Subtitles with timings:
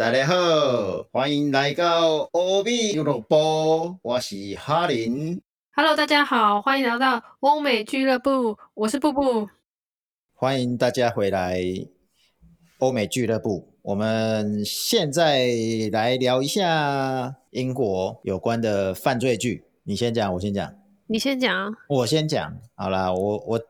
[0.00, 5.38] 大家好，欢迎来到欧美俱乐部，我是哈林。
[5.76, 9.50] Hello，大家好，欢迎来到欧美俱乐部，我是布布。
[10.32, 11.60] 欢迎大家回来
[12.78, 13.74] 欧美俱乐部。
[13.82, 15.48] 我们现在
[15.92, 19.66] 来聊一下英国有关的犯罪剧。
[19.82, 20.74] 你先讲，我先讲。
[21.08, 21.70] 你先讲啊。
[21.90, 23.60] 我先讲好啦，我我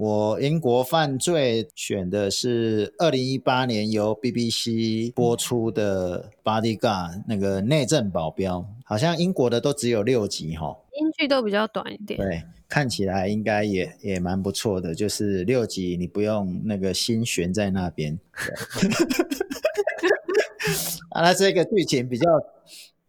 [0.00, 10.74] 我英国犯罪选的是二零一八年由 BBC 播出的《Bodyguard》那个内政保镖，好像英国的都只有六集哈。
[10.98, 12.18] 英剧都比较短一点。
[12.18, 18.18] 对，看起来应该也也蛮不错的，就是六集你不用那个心悬在那边。
[21.10, 22.26] 啊，那这个剧情比较，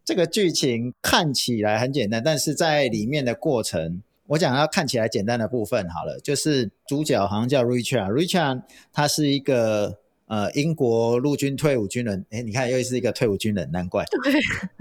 [0.03, 8.61] 这个剧情看起来很简单，但是在里面的过程，我讲要看起来简单的部分好了，就是主角好像叫 Richard，Richard
[8.93, 14.05] 他是一个呃英国陆军退伍军人，哎，你看又是一个退伍军人，难怪。
[14.23, 14.33] 对，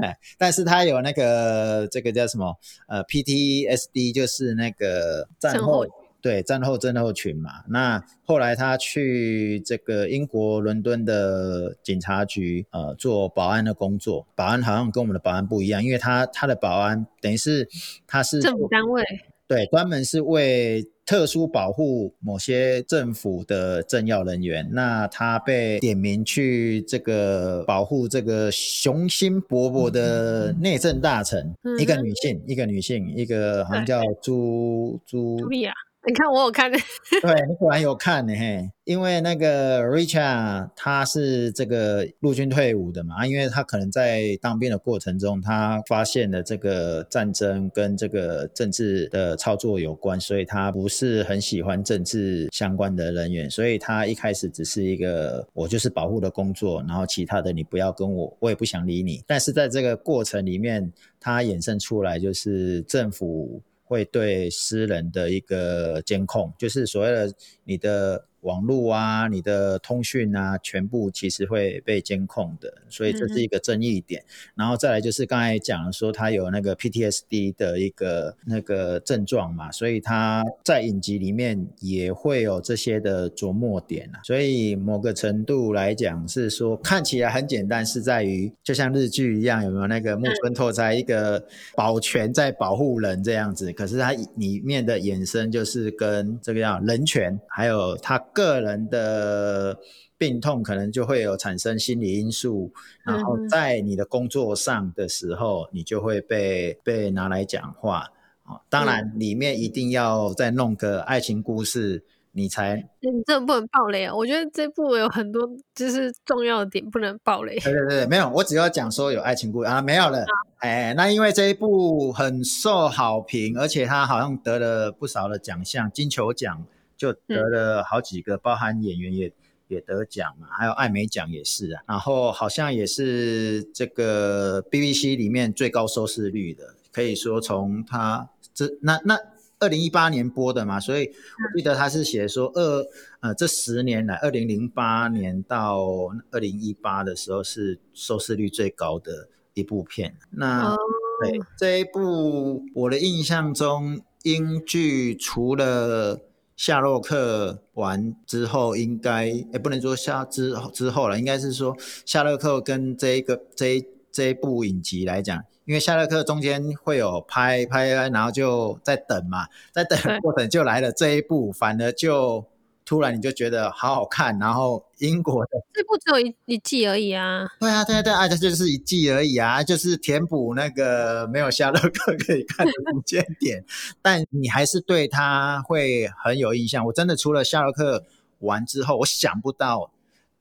[0.06, 2.54] 哎，但是他有那个这个叫什么
[2.86, 5.86] 呃 PTSD，就是那个战症后候
[6.22, 7.50] 对战后症候群嘛。
[7.68, 17.68] 那后来他去这个英国伦敦的警察局呃做保安的工作，保安好像跟我们的保安不一样，因为他他的保安等于是
[18.06, 19.02] 他是政府单位。
[19.50, 24.70] 对，专门是为特殊保护某些政府的政要人员。
[24.70, 35.72] 那他被点名去这个保护这个雄心勃勃的内政大臣，一个女性，一个女性，一个好像叫朱朱茱莉亚，
[36.10, 36.76] 你看我有看的，
[37.22, 59.22] 对你果然有看呢嘿，因为那个 Richard 他是这个陆军退伍的嘛，因为他可能在当兵的过程中，他发现了这个战争跟这个政治的操作有关，所以他不是很喜欢政治相关的人员，所以他一开始只是一个我就是保护的工作，然后其他的你不要跟我，我也不想理你。
[59.28, 67.34] 但是在这个过程里面，他衍生出来就是政府会对私人的一个监控，就是所谓的
[67.64, 74.22] 你的网络啊、你的通讯啊，全部其实会被监控的，所以这是一个争议点。
[74.54, 84.20] 然后再来就是刚才讲说他有那个 PTSD 的一个那个症状嘛，所以他在影集里面也会有这些的琢磨点啊。
[84.24, 93.72] 所以某个程度来讲是说看起来很简单，是在于就像日剧一样，有没有那个木村拓哉一个保全在保护人这样子？
[93.72, 99.78] 可是他里面的衍生就是跟这个叫人权，还有他个人的
[100.18, 102.72] 病痛，可能就会有产生心理因素，
[103.04, 108.06] 然后在你的工作上的时候，你就会被被拿来讲话。
[108.44, 112.02] 哦，当然里面一定要再弄个爱情故事，
[112.32, 114.14] 你才你这不能爆雷啊！
[114.14, 117.58] 我觉得这部有很多就是重要的点不能爆雷。
[117.60, 120.24] 对对对，没有，我只要讲说有爱情故事啊，没有了。
[120.58, 126.62] 哎，那因为这一部很受好评，而且它好像得了不少的奖项，金球奖
[127.00, 129.32] 就得了好几个，包含演员也
[129.68, 131.82] 也得奖嘛，还有艾美奖也是啊。
[131.88, 139.18] 然后好像也是这个 BBC 里面最高收视率的，可以说从它这那那。
[139.62, 142.82] 二零一八年播的嘛，所以我记得他是写说二
[143.20, 145.84] 呃这十年来，二零零八年到
[146.30, 150.16] 二零一八的时候是收视率最高的一部片。
[150.30, 150.78] 那、哦，
[151.20, 156.18] 对这一部，我的印象中，英剧除了
[156.60, 172.44] 夏洛克完之后，应该也不能说夏之之后了，应该是说夏洛克跟这一个这一这一部影集来讲，因为夏洛克中间会有拍拍，然后就在等嘛，在等的过程就来了这一部，反而就
[172.90, 175.50] 突然你就觉得好好看，然后英国的。
[175.72, 177.48] 这部只有一一季而已啊。
[177.60, 183.64] 对啊，对啊，对啊，这就是一季而已啊，就是填补那个没有夏洛克可以看的 时间点，
[184.02, 186.84] 但你还是对他会很有印象。
[186.86, 188.04] 我真的除了夏洛克
[188.40, 189.92] 完之后，我想不到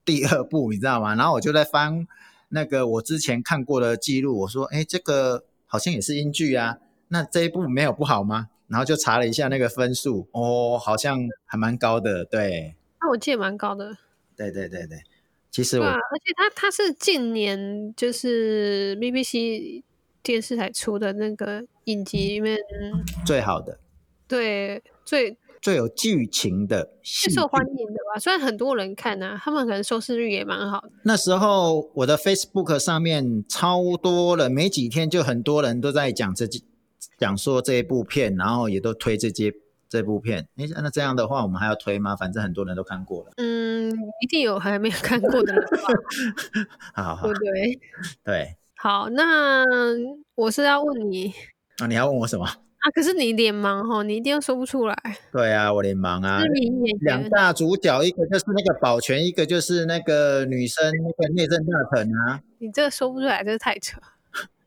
[0.04, 1.14] 第二部，你知道吗？
[1.14, 2.08] 然后我就在翻
[2.48, 6.80] 那个我之前看过的记录，我说，哎，这个好像也是英剧啊，
[7.10, 8.48] 那这一部没有不好吗？
[8.70, 13.98] 然后就查了一下那个分数，哦，好像还蛮高的，对，那我记得蛮高的。
[14.36, 14.98] 对对对对。
[15.52, 19.82] 其实我啊，而且它它是近年就是 BBC
[20.22, 22.56] 电视台出的那个影集里面，
[23.26, 23.80] 最好的、
[24.28, 28.20] 对最最有剧情的最受剧欢迎的吧。
[28.20, 30.92] 虽然很多人看啊，他们可能收视率也蛮好的。
[31.04, 36.46] 那时候我的 Facebook 上面超多了，没几天就很多人都在讲这
[37.20, 39.54] 讲说这一部片，然后也都推这些
[39.90, 40.48] 这部片。
[40.58, 42.16] 诶，那这样的话，我们还要推吗？
[42.16, 43.32] 反正很多人都看过了。
[43.38, 45.78] 嗯，一定有还没有看过的人吧，
[47.04, 47.80] 好好对对？
[48.24, 49.66] 对，好，那
[50.36, 51.34] 我是要问你
[51.80, 52.46] 那、你要问我什么？
[52.46, 54.96] 啊，可是你脸盲哈，你一定说不出来。
[55.34, 56.42] 对啊，我脸盲啊
[57.02, 62.42] 两大主角，一个就是那个保全，一个就是那个女生那个内政大臣啊。
[62.60, 64.00] 你这个说不出来，这是太扯。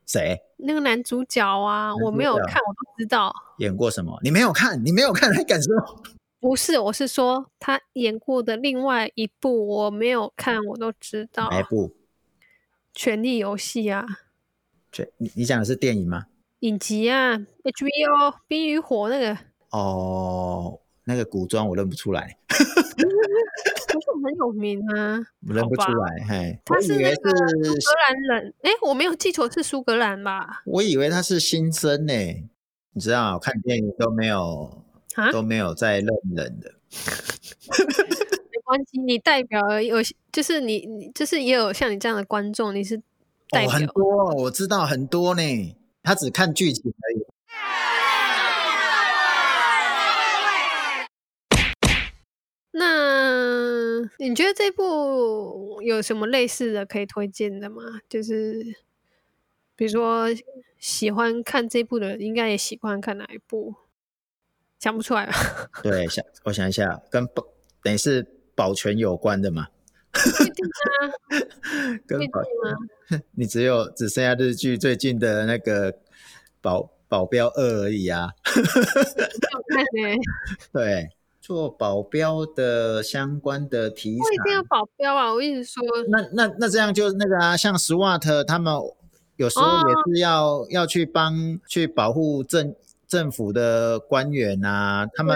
[0.05, 3.33] 谁那个男主角啊，我没有看，我都知道。
[3.59, 4.19] 演过什么？
[4.23, 5.73] 你没有看，你没有看还敢说？
[6.39, 11.49] 不是，我是说他演过的另外一部我没有看，我都知道。
[11.49, 11.89] 哪一部？
[12.93, 14.05] 《权力游戏》啊，
[14.91, 16.25] 这你你讲的是电影吗？
[16.59, 19.37] 影集啊，HBO《冰与火》那个，
[19.71, 25.19] 哦，那个古装我认不出来， 不是很有名啊。
[25.47, 26.25] 我认不出来。
[26.27, 30.61] 嘿，他是那个苏，格兰人，哎，我没有记错，是苏格兰吧？
[30.65, 32.13] 我以为他是新生呢。
[32.95, 34.83] 你知道，看电影都没有
[35.15, 36.73] 啊，都没有在认人的。
[38.51, 39.97] 没关系，你代表有，
[40.31, 42.95] 就是你，你就是也有像你这样的观众，你是
[43.49, 43.69] 代哦，表。
[43.69, 45.75] 很多，我知道很多呢。
[46.03, 47.25] 他只看剧情而已。
[52.75, 57.83] 那你觉得这部有什么类似的可以推荐的吗？
[58.09, 58.75] 就是
[59.75, 60.27] 比如说
[60.79, 63.75] 喜欢看这部的人，应该也喜欢看哪一部？
[64.79, 65.33] 想不出来吧？
[65.81, 67.45] 对，想我想一下，跟保
[67.81, 69.67] 等于是保全有关的嘛？
[70.11, 73.23] 不一定啊，不一定跟保啊。
[73.31, 75.99] 你只有只剩下日剧最近的那个
[76.59, 78.29] 保保镖二而已啊。
[78.43, 80.17] 好看呢、
[80.73, 81.09] 对，
[81.43, 85.33] 做保镖的相关的题材不一定要，保镖啊！
[85.33, 88.73] 我一直说，那那那这样就那个啊，像 SWAT 他们
[89.35, 92.73] 有时候哦也是要、要去帮去保护政
[93.05, 95.35] 政府的官员啊，他们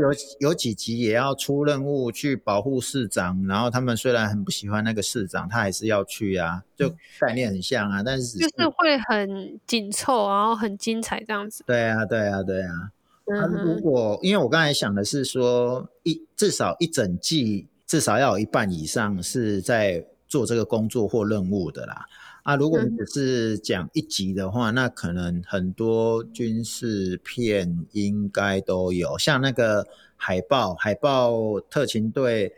[0.00, 6.88] 有有几集也要出任务去保护市长，然后他们虽然很不喜欢那个市长，他还是要去啊，就
[7.18, 11.64] 概念很像啊，但是就是会很紧凑，然后很精彩这样子。
[11.66, 12.92] 对啊，对啊，对啊。
[13.28, 22.06] 如，果因为我刚才想的是说，一至少一整季至少要有一半以上是在做这个工作或任务的啦。
[22.44, 29.86] 啊，如果你嗯只是讲一集的话，那可能很多军事片应该都有，像那个
[30.16, 32.50] 海豹，海豹特勤队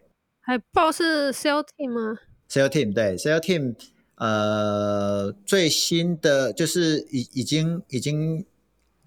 [0.43, 2.19] 海豹是 SEAL Team 吗
[2.49, 3.75] ？SEAL Team 对 SEAL Team，
[4.15, 8.45] 呃，最新的就是已已经已经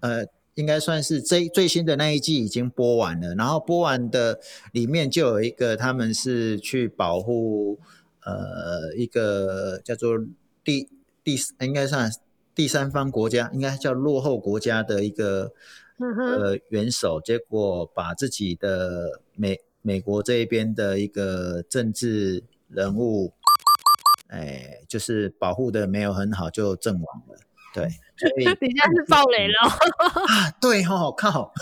[0.00, 4.38] 呃，应该算是最最新的那一季已经播完了，然后播完的
[4.72, 7.80] 里面就有一个他们是去保护
[8.24, 10.18] 呃一个叫做
[10.62, 10.88] 第
[11.24, 12.10] 第应该算
[12.54, 15.52] 第三方国家，应该叫落后国家的一个
[15.98, 23.32] 呃元首，结果把自己的美美国这一边的一个政治人物，
[24.28, 27.36] 哎，就是保护的没有很好，就阵亡了。
[27.74, 28.62] 对， 所以你现在
[28.94, 29.68] 是爆雷了哦，
[30.30, 31.52] 啊，对吼，靠，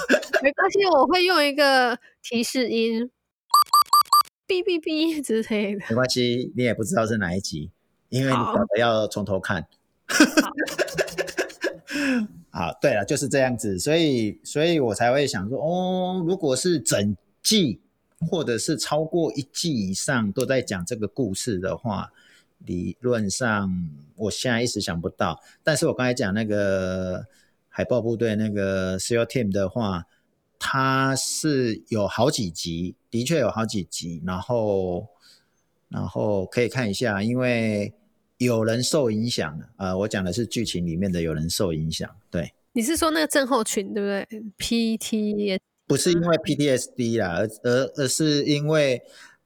[0.43, 3.11] 没关系，我会用一个提示音，
[4.47, 5.83] 哔哔哔之类的。
[5.89, 7.71] 没关系，你也不知道是哪一集，
[8.11, 9.67] 因为你好搞得要从头看。
[12.51, 17.81] 好，对了，就是这样子，所以，所以我才会想说，哦，如果是整季
[18.31, 22.13] 或者是超过一季以上都在讲这个故事的话，
[22.67, 25.41] 理论上我现在一时想不到。
[25.63, 27.27] 但是我刚才讲那个
[27.69, 30.05] 海豹部队那个 SEAL Team 的话，
[30.59, 35.09] 它是有好几集，的确有好几集，然后，
[35.89, 37.93] 然后可以看一下，因为。
[38.39, 49.01] 有人受影响了，呃，我讲的是剧情里面的有人受影响，对，你是说那个症候群对不对？PT 不是因为 PTSD 啦，而而而是因为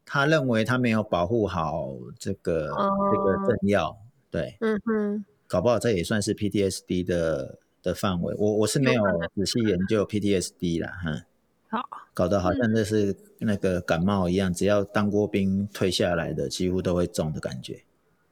[0.06, 3.98] 他认为他没有保护好这个、哦这个政要，
[4.30, 9.02] 对，嗯哼，搞不好这也算是 PTSD 的的范围，我我是没有
[9.34, 11.22] 仔细研究 PTSD 啦，哼，
[11.68, 17.82] 好，搞得好像这是那个感冒一样，只要当过兵退下来的，几乎都会中的感觉。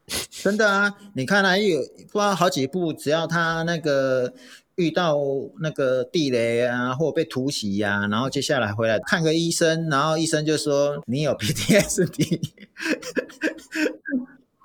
[0.31, 4.33] 真的啊，你看啊，有不知道好几部，只要他那个
[4.77, 5.17] 遇到
[5.61, 12.41] 那个地雷啊，或被突袭呀、然后接下来回来看个医生，然后医生就说你有 PTSD，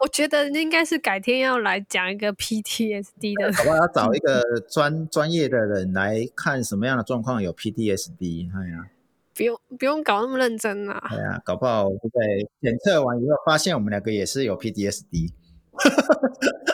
[0.02, 3.54] 我觉得应该是改天要来讲一个 PTSD 的。
[3.54, 3.78] 好不好？
[3.78, 8.90] 要找一个专专业的人来看什么样的状况有 PTSD，哎呀，
[9.36, 11.08] 不用不用搞那么认真啊！
[11.12, 15.32] 哎呀，搞不好在检测完以后发现我们两个也是有 PTSD。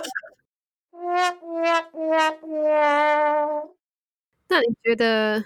[4.47, 5.43] 那你觉得，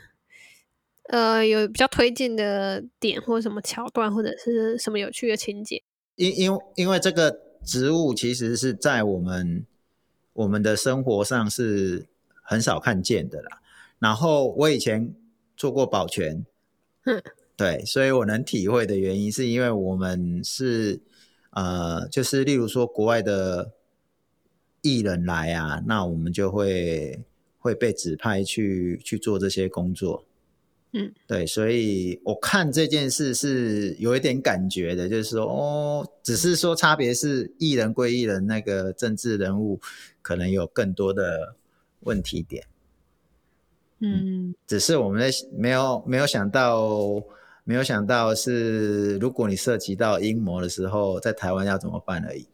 [1.04, 5.82] 呃，有比较推荐的点或者什么桥段，或者是什么有趣的情节？
[6.16, 9.66] 因因因为这个植物其实是在我们
[10.34, 12.08] 我们的生活上是
[12.44, 13.62] 很少看见的啦。
[14.00, 15.14] 然后我以前
[15.56, 16.46] 做过保全，
[17.06, 17.22] 嗯，
[17.56, 21.00] 对，所以我能体会的原因是因为我们是
[21.52, 23.72] 呃，就是例如说国外的
[24.82, 27.24] 艺人来啊，那我们就会
[27.58, 30.26] 会被指派去去做这些工作。
[30.92, 39.80] 嗯，对，所以我看这件事是有一点感觉的，就是说，哦，只是说差别是艺人归艺人，那个政治人物
[40.24, 41.56] 可能有更多的
[42.00, 42.66] 问题点。
[44.00, 47.22] 嗯，只是我们在没有没有想到，
[47.64, 52.48] 没有想到是如果你涉及到阴谋的时候，在台湾要怎么办而已。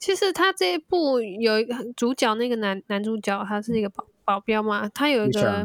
[0.00, 5.64] 其实他这一部有一个主角，那个男男主角他是一个保保镖嘛，他有一个。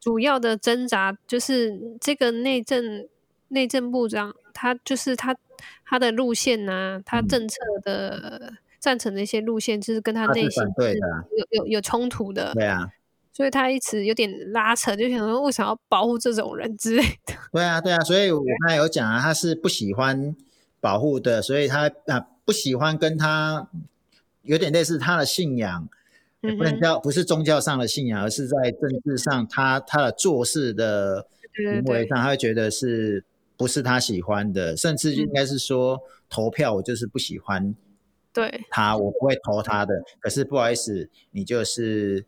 [0.00, 3.06] 主要的挣扎就是这个内政
[3.48, 5.36] 内政部长，他就是他
[5.84, 10.62] 他的路线呐，他政策的赞成的一些路线，就是跟他内心
[11.36, 12.54] 有有有冲突的。
[12.54, 12.88] 对啊，
[13.30, 17.34] 所以他一直有点拉扯，就想说为什么要保护这种人之类的。
[17.52, 20.34] 对啊，对啊，所以我刚才有讲啊，他是不喜欢
[20.80, 23.70] 保护的，所以他啊不喜欢跟他
[24.42, 25.88] 有点类似他的信仰。
[26.40, 33.22] 也不能叫不是宗教上的信仰，而是在政治上，他他的做事的行为上，他会觉得是
[33.58, 37.76] 不是他喜欢的，甚至应该是说投票我就是不喜欢，
[38.32, 40.02] 对他我不会投他的。
[40.18, 42.24] 可是不好意思，你就是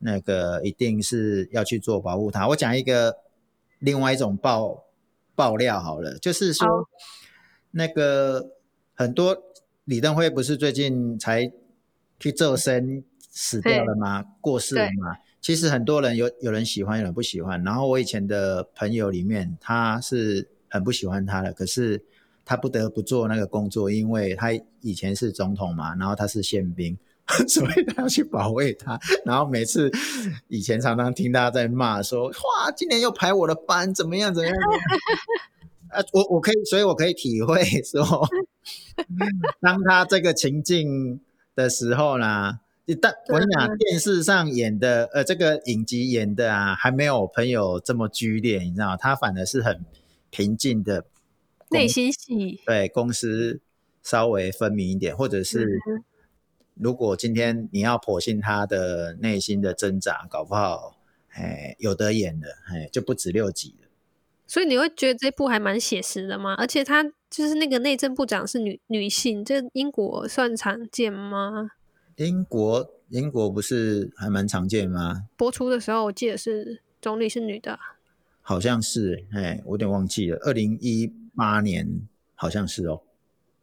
[0.00, 2.46] 那个一定是要去做保护他。
[2.48, 3.16] 我讲一个
[3.78, 4.84] 另外一种爆
[5.34, 6.68] 爆料好了，就是说
[7.70, 8.50] 那个
[8.94, 9.42] 很多
[9.84, 11.50] 李登辉不是最近才
[12.18, 13.02] 去做生。
[13.36, 14.24] 死掉了吗？
[14.40, 15.16] 过世了吗？
[15.40, 17.60] 其实很多人有有人喜欢，有人不喜欢。
[17.64, 22.00] 然后我以前的朋友里面，他是很不喜欢他的，可是
[22.44, 26.96] 他不得不做那个工作，因为他以前是总统嘛，然后他是宪兵，
[27.48, 28.96] 所以他要去保卫他。
[29.24, 29.90] 然后每次
[30.46, 34.32] 以前常常听他在骂说：“哇，今年又排我的班，怎么样？
[34.32, 34.56] 怎么样？”
[35.90, 38.04] 啊，我我可以，所以我可以体会说，
[39.60, 41.20] 当他这个情境
[41.54, 42.60] 的时候呢。
[43.00, 49.86] 但我跟你讲，电视上演的，呃，这个影集演的啊，还没有朋友这么剧烈，你知道他反而是很
[50.28, 51.06] 平静的
[51.70, 52.60] 内心戏。
[52.66, 53.62] 对，公司
[54.02, 55.80] 稍微分明一点，或者是
[56.74, 60.98] 如果今天你要剖析他的内心的挣扎，搞不好，
[61.30, 63.88] 哎，有得演的，哎，就不止六集了。
[64.46, 66.54] 所以你会觉得这部还蛮写实的吗？
[66.58, 67.02] 而且他
[67.36, 71.72] 就是那个内政部长是女女性，这英国算常见吗？
[72.14, 75.24] 英国，英国不是还蛮常见吗？
[75.36, 77.76] 播出的时候，我记得是总理是女的，
[78.40, 80.38] 好像是，哎，我有点忘记了。
[80.42, 83.02] 二零一八年好像是哦，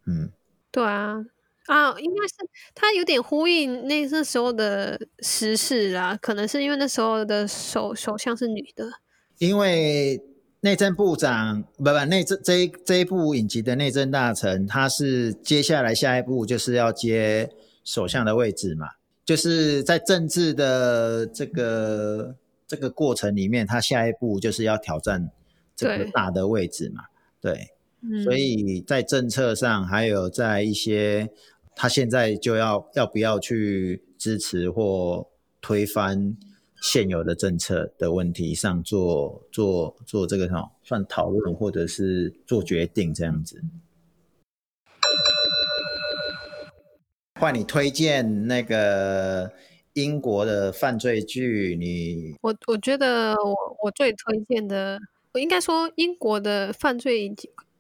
[0.06, 0.30] 嗯，
[0.70, 1.26] 对啊，
[1.68, 2.36] 啊，应该是
[2.76, 8.92] 他有点呼应那那时候的时事啊，可能是因为那时候的首首相是女的，
[9.38, 10.22] 因为
[10.62, 17.52] 内政部长不不内政这这一部影集的内政大臣，他是接下来下一步就是要接。
[17.84, 18.88] 首相的位置嘛，
[19.26, 22.36] 就是在政治的这个
[22.68, 25.32] 这个过程里面，他下一步就是要挑战
[25.76, 27.06] 这个大的位置嘛，
[27.42, 27.72] 对，
[28.24, 31.28] 所以在政策上，还有在一些
[31.76, 35.28] 他现在就要要不要去支持或
[35.60, 36.38] 推翻
[36.82, 43.62] 现有的政策的问题上做做做这个什么算讨论或者是做决定这样子。
[47.40, 49.52] 换你推荐那个
[49.94, 55.00] 英国的犯罪剧，你我我觉得我我最推荐的，
[55.34, 57.36] 我应该说英国的犯罪影，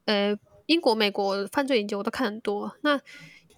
[0.05, 2.75] 呃，英国、美国犯罪影集我都看很多。
[2.81, 2.99] 那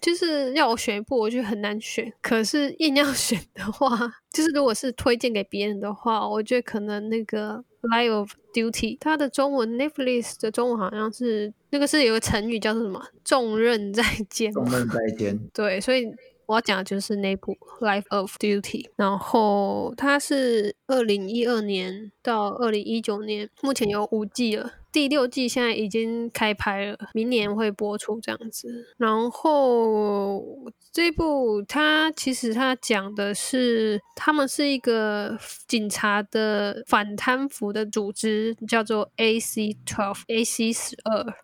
[0.04, 2.12] 就是要我选一部，我觉得很难选。
[2.20, 3.88] 可是硬要 选的话，
[4.30, 8.70] 就是如果是推荐给别人的话，我觉得可能那个《Line of Duty》，
[9.00, 14.52] 它的中文 Netflix 的中文好像是那个是有个成语叫做什么“重任在肩”。
[14.54, 15.38] 重任在肩。
[15.54, 16.06] 对，所以。
[16.46, 18.60] 我要讲的就是那部《Life of Duty》，
[18.96, 28.94] 然后它是二零一二年到二零一九年，目前有五季了，第六季现在已经开拍了，明年会播出这样子。
[28.96, 35.36] 然后这部它其实它讲的是，他们是一个
[35.66, 41.34] 警察的反贪腐的组织，叫做 AC Twelve AC 十二，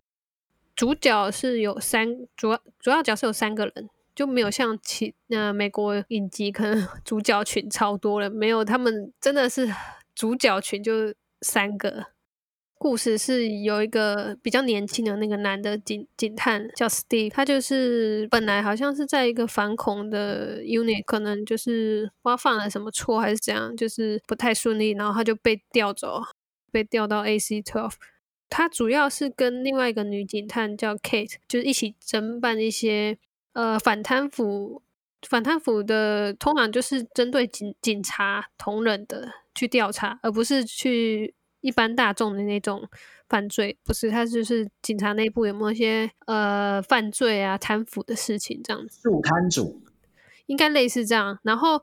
[0.73, 3.89] 主角是有三，主要主要角色有三个人。
[4.13, 9.69] 就没有像其呃美国影集可能 主角群超多了，没有他们真的是
[10.15, 12.07] 主角群就三个。
[12.81, 26.23] 故事是有一个比较年轻的那个男的警警探叫 Steve，他就是本来好像是在一个反恐的 unit，可能就是不知道犯了什么错还是怎样，就是不太顺利，然后他就被调走，
[26.71, 27.93] 被调到 AC Twelve。
[28.49, 33.15] 他主要是跟另外一个女警探叫 Kate，就是一起侦办一些
[33.53, 34.81] 呃反贪腐。
[35.29, 41.35] 反贪腐的通常就是针对警警察同仁的去调查，而不是去。
[41.61, 42.87] 一般大众的那种
[43.29, 48.99] 犯罪，不是他就是警察内部有没有一些呃犯罪啊贪腐的事情这样子？
[49.03, 49.81] 入贪主
[50.47, 51.39] 应该类似这样。
[51.43, 51.81] 然后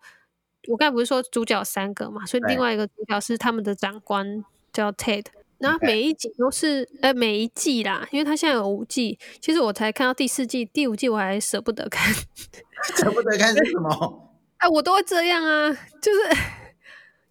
[0.68, 5.25] 我刚才不是说主角三个嘛，所以另外一个主角是他们的长官叫 Ted。
[5.58, 12.14] 然后每一集都是呃每一季啦，因为他现在有五季，其实我才看到第四季、第五季，我还舍不得看，
[12.97, 14.35] 舍不得看是什么？
[14.58, 16.20] 哎， 我都会这样啊，就是。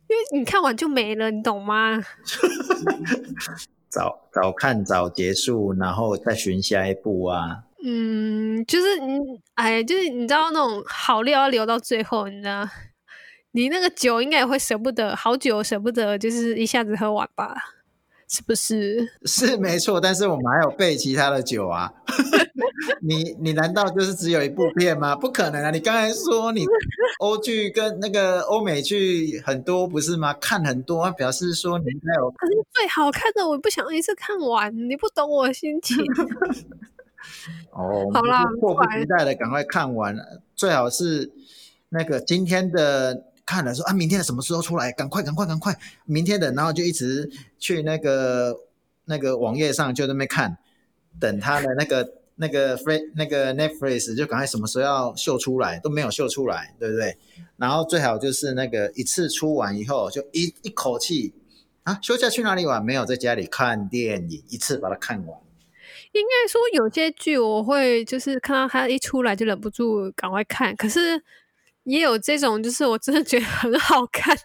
[0.08, 2.02] 因为你看完就没了，你懂吗？
[3.90, 7.64] 早早看早结束，然后再寻下一步啊。
[7.84, 9.20] 嗯，就是你，
[9.56, 12.68] 哎，就是你知道那种好料要留到最后，你知道？
[13.52, 17.56] 你那个酒应该也会舍不得，好酒舍不得，就是一下子喝完吧。
[18.28, 19.08] 是不是？
[19.26, 21.92] 是没错，但是我们还有备其他的酒啊。
[23.02, 25.16] 你你难道就是只有一部片吗？
[25.16, 25.72] 不可能啊！
[25.72, 26.66] 你刚才说你
[27.20, 30.34] 欧剧跟那个欧美剧很多不是吗？
[30.42, 32.30] 看很多，表示说你应该有。
[32.32, 35.98] 可是最好看的我不想一次看完，你不懂我心情。
[37.72, 40.16] 哦，好啦，迫不及待的赶快看完，
[40.56, 41.32] 最好是
[41.90, 43.24] 那个今天的。
[43.48, 44.92] 看了说啊，明天的什么时候出来？
[44.92, 45.74] 赶快，赶快，赶快！
[46.04, 48.60] 明天的，然后就一直去那个
[49.06, 50.58] 那个网页上就那边看，
[51.18, 57.18] 等他的那个那个 f r e 那个 Netflix 就赶快什么时候要秀出来，都没有秀出来，对不对？
[57.56, 61.34] 然后最好就是那个一次出完以后就一一口气
[61.84, 62.84] 啊，休假去哪里玩？
[62.84, 65.40] 没有在家里看电影，一次把它看完。
[66.12, 71.24] 应该说有些剧我会就是看到它一出来就忍不住赶快看，可是。
[71.88, 74.38] 也有这种，就是我真的觉得很好看，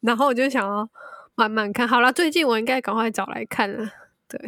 [0.00, 0.86] 然后我就想要
[1.34, 1.88] 慢慢看。
[1.88, 3.90] 好了，最近我应该赶快找来看了，
[4.28, 4.38] 对，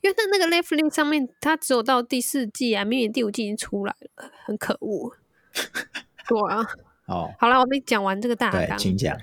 [0.00, 5.12] 因为在那个 Netflix 上面，它只有到第四季啊，明明第五季已经出来了，很可恶。
[6.28, 6.64] 对啊，
[7.06, 9.18] 哦，好了，我们讲完这个大纲，请讲。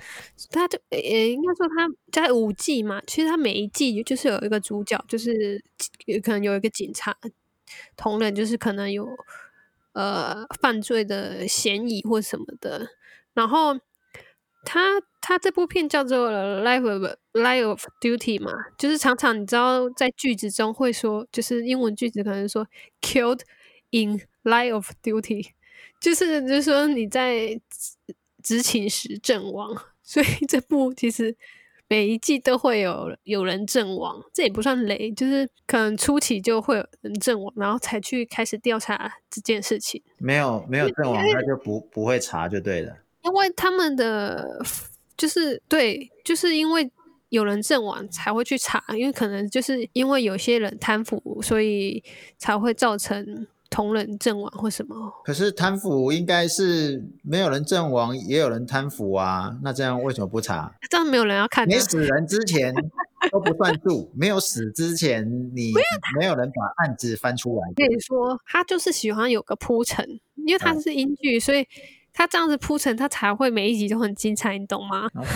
[0.50, 5.64] 他就呃，应该说他在五季嘛，其实他每一季就是有一个主角，就是
[6.22, 7.16] 可能有一个警察
[7.96, 9.08] 同仁，就是可能有。
[9.96, 12.86] 呃，犯罪的嫌疑或什么的，
[13.32, 13.74] 然后
[14.62, 16.30] 他他这部片叫做
[16.62, 22.66] 《Life of Life of Duty》嘛，就是常常你知道在句子中会说，就是英文句子可能说
[23.00, 23.40] “killed
[23.88, 25.52] in Life of Duty”，
[25.98, 27.58] 就是就是说你在
[28.42, 31.34] 执勤时阵亡，所以这部其实。
[31.88, 40.02] 每一季都会有有人阵亡，这也不算雷，就是可能初期就会有人阵亡，然后才去开始调查这件事情。
[40.18, 42.96] 没有没有阵亡，他就不不会查就对了。
[43.22, 44.60] 因为他们的
[45.16, 46.90] 就是对，就是因为
[47.28, 52.02] 有人阵亡才会去查，因为可能就是因为有些人贪腐，所以
[52.38, 53.46] 才会造成。
[53.70, 55.12] 同人阵亡或什么？
[55.24, 59.56] 可是贪腐应该是没有人阵亡，也有人贪腐啊。
[59.62, 60.72] 那这样为什么不查？
[60.88, 61.66] 这样没有人要看。
[61.66, 62.74] 没死人之前
[63.30, 65.24] 都不算数， 没有死之前
[65.54, 65.72] 你
[66.18, 67.72] 没有人把案子翻出来。
[67.74, 71.66] 跟你说，他就是喜欢有个铺陈，因为他是英剧，所以
[72.12, 75.30] 他这样子铺陈，他才会每一集都很精彩，你懂吗？OK，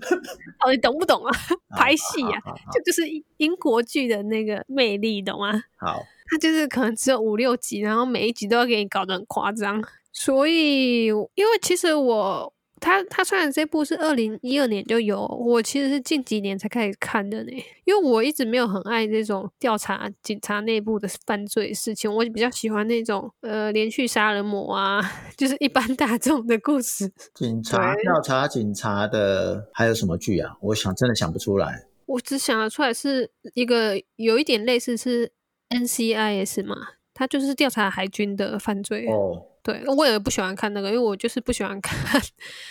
[0.64, 1.32] 哦，你懂不懂啊？
[1.76, 2.40] 拍戏啊，
[2.72, 3.02] 就就是
[3.38, 5.62] 英国剧的那个魅力，懂吗？
[5.76, 6.02] 好。
[6.34, 9.80] 他就是可能只有五六集，然后每一集都要给你搞得很夸张，
[10.12, 17.52] 所以因为其实我他他虽然这部是二零一二年就有，我其实是近几年才开始看的呢，
[17.84, 25.00] 因为我一直没有很爱这种调查警察内部的犯罪事情，我比较喜欢那种呃连续杀人魔啊，
[25.38, 27.08] 就是一般大众的故事。
[27.32, 30.56] 警察调查警察的还有什么剧啊？
[30.60, 35.30] 我想真的想不出来，我只想得出来是一个有一点类似是。
[35.74, 36.76] NCIS 嘛，
[37.12, 39.06] 他就是调查海军的犯罪。
[39.08, 42.22] 哦，对，我也不喜欢看那个，因为我就是不喜欢看。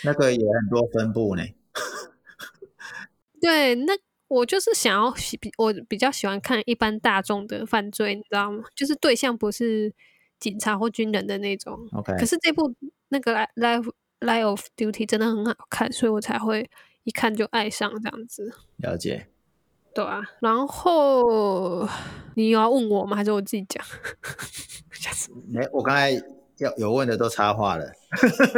[0.04, 1.42] 那个也很多分部呢。
[3.40, 3.92] 对，那
[4.28, 8.64] 我就是想要比我比较喜欢看一般大众的犯罪，你知道吗？
[8.74, 9.92] 就是对象不是
[10.38, 11.78] 警察或军人的那种。
[11.92, 12.14] OK。
[12.16, 12.74] 可是这部
[13.08, 16.70] 那个《Life Life of Duty》真的很好看，所以我才会
[17.02, 18.50] 一看就爱上这样子。
[18.78, 19.28] 了解。
[19.94, 21.88] 对啊，然后
[22.34, 23.16] 你有要问我吗？
[23.16, 23.84] 还是我自己讲？
[25.48, 26.10] 没，我刚才
[26.58, 27.84] 要有问的都插话了。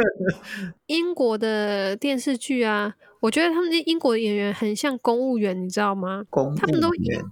[0.87, 6.23] 英国的电视剧啊，我觉得他们那英国的演员很像公务员，你知道吗？
[6.29, 7.23] 公他们都务员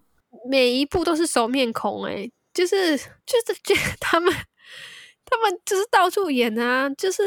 [0.49, 4.33] 每一部都是熟面孔、欸，就是就是觉得 他们
[5.25, 7.21] 他们就是到处演啊，就是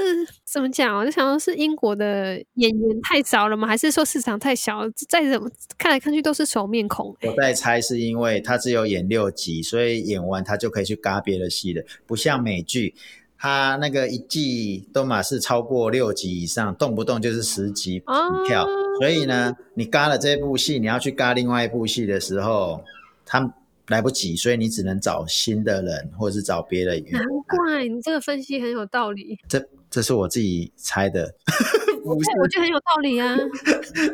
[0.44, 0.96] 怎么讲？
[0.96, 3.66] 我就想说，是英国的演员太少了吗？
[3.66, 4.88] 还是说市场太小？
[5.08, 12.94] 再怎么看来看去都是熟面孔、欸，我在猜是因为他只有演六集，所以演完他就可以去嘎别的戏了，不像美剧，
[13.36, 18.64] 他那个一季都嘛是超过六集以上，动不动就是十集哦起跳，
[19.00, 22.82] 所以呢，你嘎了这部戏，你要去嘎另外一部戏的时候，
[23.26, 23.52] 他
[23.88, 27.28] 来不及，所以你只能找新的人，或者是找别的演员难。
[27.48, 29.38] 怪你这个分析很有道理。
[29.48, 31.34] 这这是我自己猜的，
[32.04, 33.36] 不是，我觉得很有道理啊。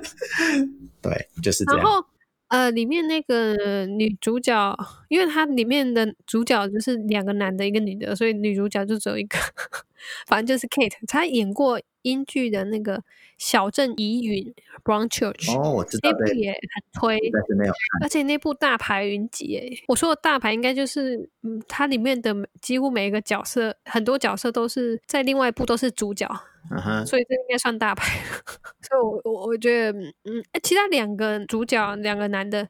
[1.03, 1.85] 对，就是这样。
[1.85, 2.05] 然后
[2.49, 4.77] 呃，里面那个女主角，
[5.09, 9.37] 因为它里面的主角就是两个男的，一个女的，所以女主角就只有一个，
[10.27, 10.95] 反正就是 Kate。
[11.09, 12.99] 她演过英剧的那个
[13.39, 14.45] 《小镇疑云》
[14.85, 16.61] （Brownchurch），、哦，我知道的，那部也很
[17.01, 17.19] 推。
[17.33, 17.73] 但是没有。
[18.03, 26.29] 而且那部大牌云集，诶，我说的大牌应该就是，嗯，它里面的几乎每一个角色，很多角色都是在另外一部都是主角，
[26.71, 28.19] 嗯哼，所以这应该算大牌。
[28.83, 32.67] 所以我我我觉得，嗯，诶其他两个主角，两个男的，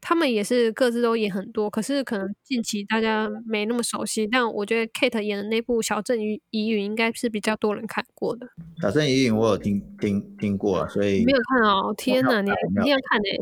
[0.00, 4.26] 他们也是各自都演很多，可是可能近期大家没那么熟悉。
[4.26, 8.46] 但我觉得 Kate 演的那部《小镇疑疑云》应该是比较多人看过的。
[8.80, 11.94] 小镇疑云我有听听听过，所以没有看哦？
[11.96, 13.38] 天哪，你一定要看诶、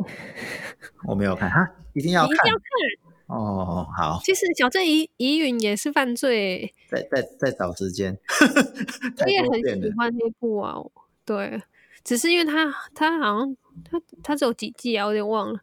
[1.08, 3.09] 我没有看哈，一定要看一定要看。
[3.30, 3.86] 哦。
[3.96, 8.18] 好，其实《小镇疑疑云》也是犯罪、在在在找时间。
[9.18, 10.76] 我太也很喜欢那部啊，
[11.24, 11.62] 对，
[12.02, 15.60] 只是因为他他好像他他只有几季啊，我有点忘了。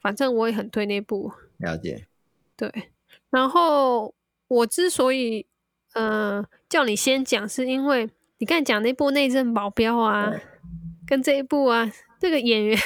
[0.00, 2.06] 反正我也很推那部，了解。
[2.56, 2.72] 对。
[3.30, 4.14] 然后
[4.46, 5.44] 我之所以
[5.94, 10.32] 呃叫你先讲，是因为你刚才讲那部《内政保镖》啊，
[11.04, 12.78] 跟这一部啊，这个演员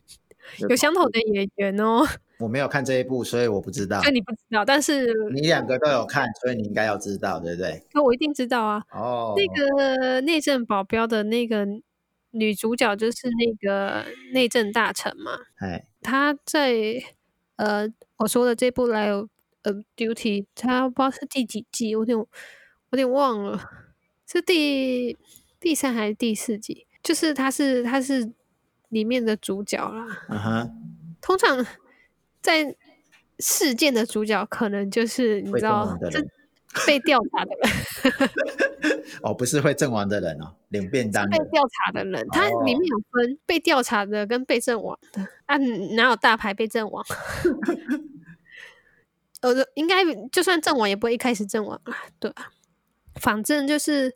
[0.68, 2.06] 有相同的演员哦，
[2.40, 4.10] 我没有看这一部，所以我不知道那。
[4.10, 7.86] 你不知道，但是你两个都有看，所以你应该要知道，对不对？
[7.92, 8.82] 那我一定知道啊。
[8.90, 11.66] 哦，那个内政保镖的那个
[12.30, 16.74] 女主角就是那个内政大臣嘛，哎，她在
[17.56, 19.26] 呃我说的这部《来 of
[19.96, 22.26] Duty》，她不知道是第几季，我有点我
[22.92, 23.60] 有点忘了，
[24.26, 25.18] 是第
[25.58, 26.86] 第三还是第四季？
[27.02, 28.32] 就是她是她是
[28.88, 30.06] 里面的主角啦。
[30.28, 30.70] 嗯哼，
[31.20, 31.66] 通常
[32.40, 32.76] 在
[33.38, 35.96] 事件的主角可能就是你知道
[36.86, 38.30] 被调查的人。
[39.22, 41.28] 哦，不是会阵亡的人哦，领便当。
[41.28, 45.56] 被调查的人，他里面哦有分被调查的跟被阵亡的啊，
[45.96, 47.04] 哪有大牌被阵亡？
[49.42, 52.50] 呃，应该就算阵亡也不会一开始阵亡啊，对啊，
[53.20, 54.14] 反正就是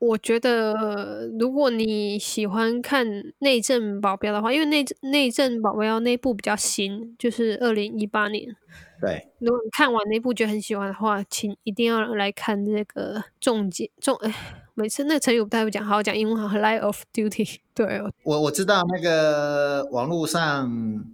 [0.00, 3.06] 我觉得，如果你喜欢看
[3.40, 8.56] 内政保镖的话，因为内内政保镖那部比较新，就是二零一八年。
[8.98, 14.34] 对，如果你看完那部觉得很喜欢的话，请一定要来看这个重结重哎，
[14.80, 17.58] 每次那个成语我不太会讲，好好讲英文好，Line of Duty。
[17.74, 20.70] 对，我我知道那个网络上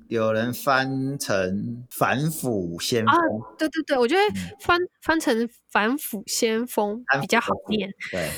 [0.09, 3.19] 有人翻成反腐先锋，啊
[3.59, 4.23] 对对对，我觉得
[4.61, 7.93] 翻翻成反腐先锋反比较好念。
[8.13, 8.31] 对，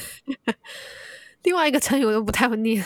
[1.42, 2.82] 另外一个成语我都不太会念，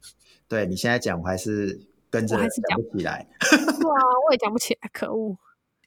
[0.48, 1.80] 对你现在讲，我还是
[2.10, 3.26] 跟着我还是讲不起来。
[3.50, 5.36] 对啊，我也讲不起来，可恶！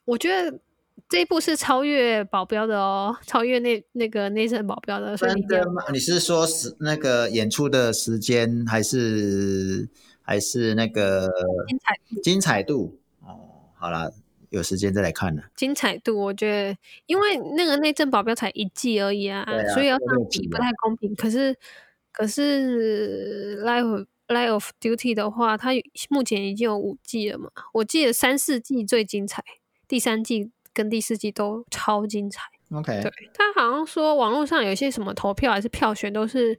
[0.06, 0.60] 我觉得
[1.10, 5.82] 这一部是超越保镖的哦，超越那那个内政保镖的，真的吗？
[5.92, 9.90] 你是说时那个演出的时间，还是
[10.22, 11.28] 还是那个
[11.68, 13.00] 精彩精彩度？
[13.22, 14.12] 哦，好啦，
[14.52, 15.42] 有时间再来看了。
[15.56, 21.16] 精彩度，我觉得，因为那个内政保镖才一季而已啊，啊所以要就这样比不太公平。
[21.16, 21.56] 可是，
[22.12, 25.72] 可是 Life Life of Duty 的话，它
[26.10, 27.50] 目前已经有五季了嘛？
[27.74, 29.44] 我记得三四季最精彩，
[29.88, 32.44] 第三季跟第四季都超精彩。
[32.72, 36.58] OK，对他好像说网络上有些什么投票还是票选都是，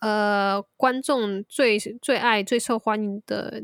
[0.00, 3.62] 呃，观众最最爱、最受欢迎的，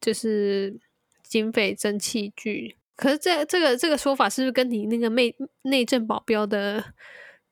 [0.00, 0.78] 就是
[1.24, 2.76] 警匪蒸汽剧。
[2.94, 6.84] 可是这这个这个说法是不是跟你那个内内政保镖的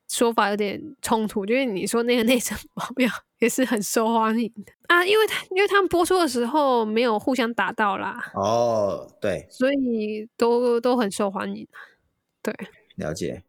[0.07, 1.45] 说法有点冲突？
[1.45, 3.09] 就是你说那个内政保镖
[3.45, 11.67] 也是很受欢迎的啊，因为他因为他们播出的时候没有互相打到啦，哦，对，所以都都很受欢迎。
[12.41, 12.51] 对，
[12.95, 13.43] 了解。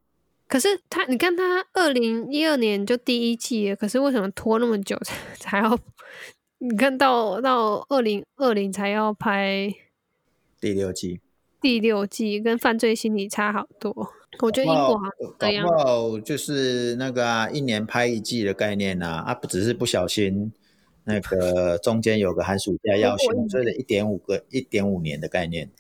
[0.46, 5.78] 可是他，你看他二零一二年就第一季了，可是为什么拖那么久才才要？
[6.58, 9.74] 你看到到二零二零才要拍
[10.60, 11.20] 第六季，
[11.60, 14.12] 第六季，跟犯罪心理差好多。
[14.40, 20.52] 我觉得英国好像是这搞样就是那个啊，一年拍一季的概念啊，啊，不只是不小心
[21.04, 25.70] 那个中间有个寒暑假要休，所以的一点五个一点五年的概念，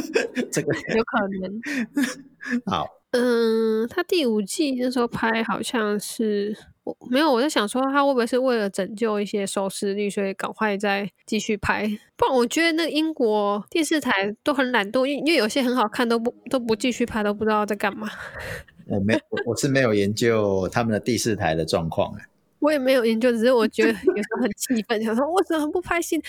[0.52, 1.60] 这个 有可能。
[2.66, 11.86] 好，嗯，他第五季那时候拍好像是我没有，我在想说他会不会是为了拯救一些收视率，所以赶快再继续拍。
[12.16, 18.08] 不然我觉得那英国电视台都很懒惰，因因为有些很好看都不都不继续拍，都不知道在干嘛。
[18.86, 22.26] 我没，我是没有研究他们的第四台的状况哎。
[22.60, 26.22] 我也没有研究，只是我觉得有时候很气愤，想说为什么不拍新？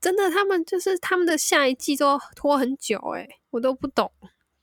[0.00, 4.10] 真的，他们就是他们的下一季都拖很久，哎，我都不懂，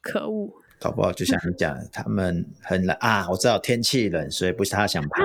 [0.02, 0.59] 可恶！
[0.80, 5.24] 搞不好就像你讲，他们很冷啊，我知道天气冷，所以不是他想拍。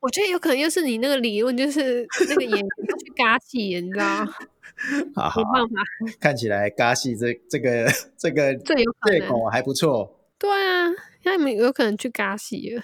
[0.00, 4.24] 我觉得有可能又是你那个理论，就是 那个演员去嘎戏，你知道？
[4.24, 5.74] 没办法，
[6.20, 10.20] 看起来嘎戏这 这个这个借口还不错。
[10.38, 10.92] 对啊，
[11.24, 12.82] 那你们有可能去嘎戏了。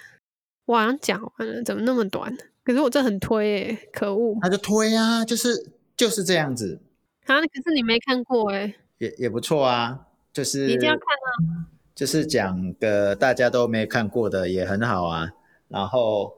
[0.65, 2.35] 我好像讲完了，怎么那么短？
[2.63, 4.37] 可是我这很推诶，可恶！
[4.41, 6.81] 那就推啊，就是就是这样子
[7.25, 7.41] 啊。
[7.41, 10.07] 可是你没看过诶，也也不错啊。
[10.31, 11.67] 就是一定要看啊。
[11.95, 15.31] 就是讲个大家都没看过的也很好啊。
[15.67, 16.33] 然后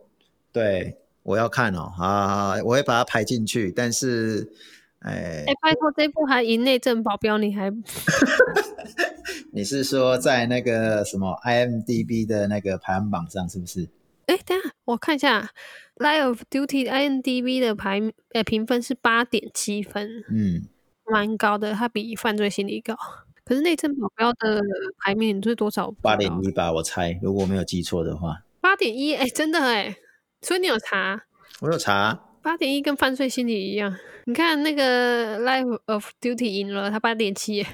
[0.52, 3.72] 对我要看哦，啊，我会把它排进去。
[3.72, 4.52] 但是，
[5.00, 7.72] 哎哎，拜托，这部还赢内政保镖，你还？
[9.52, 13.88] 你是说在那个什么 IMDB 的那个排行榜上是不是？
[14.28, 15.52] 哎，等下我看一下。
[16.04, 18.02] 《Line of Duty》IMDB 的排
[18.34, 20.64] 呃评分是八点七分，嗯，
[21.06, 22.98] 蛮高的，它比《犯罪心理》高。
[23.46, 24.62] 可是内政保镖的
[25.00, 25.90] 排名是多少？
[26.02, 28.44] 八点一吧，我猜，如果没有记错的话。
[28.60, 29.96] 八点一，哎，真的哎，
[30.42, 31.24] 所以你有查？
[31.62, 32.20] 我有查。
[32.42, 37.66] 八点一跟《犯罪心理》一样，你看那个《Life of Duty》赢了，他八点七。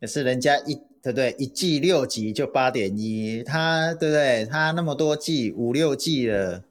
[0.00, 0.76] 也是人家一。
[1.00, 1.34] 对不对？
[1.38, 4.44] 一季六集就八点一，他对不对？
[4.46, 6.64] 他那么多季，五六季了。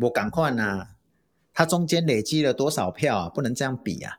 [0.00, 0.88] 我赶快呐！
[1.54, 3.28] 他中间累积了多少票啊？
[3.28, 4.18] 不能这样比啊！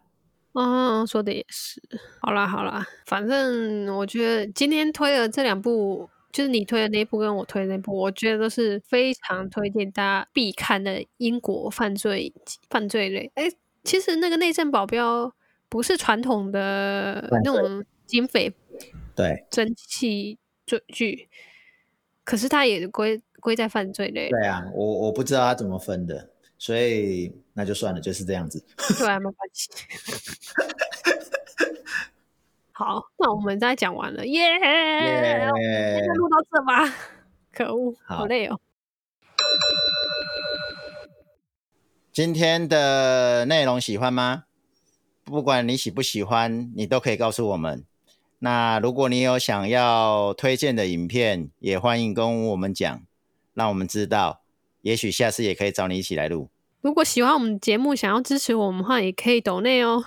[0.53, 1.81] 哦，说的也是。
[2.21, 12.33] 好啦好啦，反正我觉得今天推的这两部，就是你推的那部跟我推的那部，我觉得都是非常推荐大家必看的英国犯罪
[12.69, 13.31] 犯罪类。
[13.35, 13.49] 哎，
[13.83, 15.33] 其实那个内政保镖
[15.69, 18.53] 不是传统的那种警匪
[19.15, 20.37] 对蒸汽
[20.87, 21.27] 剧，
[22.23, 23.21] 可是它也归。
[23.43, 24.29] 归在犯罪类。
[24.29, 26.29] 对啊，我我不知道他怎么分的，
[26.63, 28.57] 所以那就算了，就是这样子。
[28.97, 29.69] 对，没关系。
[32.71, 34.41] 好，那我们再讲完了，耶！
[36.07, 36.95] 就录到这吧。
[37.51, 38.57] 可恶，好累哦。
[42.13, 44.45] 今天的内容喜欢吗？
[45.25, 47.83] 不管你喜不喜欢，你都可以告诉我们。
[48.39, 53.03] 那如果你有想要推荐的影片，也欢迎跟我们讲。
[53.53, 54.43] 让我们知道，
[54.81, 56.49] 也许下次也可以找你一起来录。
[56.83, 60.03] 如果喜欢我们节目，想要支持我们的话，也可以抖内哦。